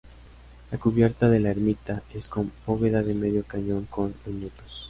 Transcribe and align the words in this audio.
La 0.71 0.79
cubierta 0.79 1.29
de 1.29 1.39
la 1.39 1.51
ermita 1.51 2.01
es 2.15 2.27
con 2.27 2.51
bóveda 2.65 3.03
de 3.03 3.13
medio 3.13 3.43
cañón 3.43 3.85
con 3.85 4.15
lunetos. 4.25 4.79